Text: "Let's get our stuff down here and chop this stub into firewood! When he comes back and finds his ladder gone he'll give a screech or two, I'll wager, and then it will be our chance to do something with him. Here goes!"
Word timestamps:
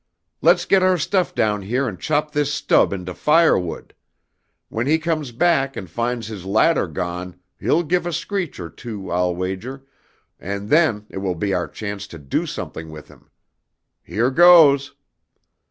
"Let's 0.41 0.65
get 0.65 0.81
our 0.81 0.97
stuff 0.97 1.35
down 1.35 1.61
here 1.61 1.87
and 1.87 1.99
chop 1.99 2.31
this 2.31 2.51
stub 2.51 2.91
into 2.91 3.13
firewood! 3.13 3.93
When 4.67 4.87
he 4.87 4.97
comes 4.97 5.31
back 5.31 5.77
and 5.77 5.87
finds 5.91 6.25
his 6.25 6.43
ladder 6.43 6.87
gone 6.87 7.39
he'll 7.59 7.83
give 7.83 8.07
a 8.07 8.11
screech 8.11 8.59
or 8.59 8.71
two, 8.71 9.11
I'll 9.11 9.35
wager, 9.35 9.85
and 10.39 10.69
then 10.69 11.05
it 11.11 11.19
will 11.19 11.35
be 11.35 11.53
our 11.53 11.67
chance 11.67 12.07
to 12.07 12.17
do 12.17 12.47
something 12.47 12.89
with 12.89 13.09
him. 13.09 13.29
Here 14.01 14.31
goes!" 14.31 14.95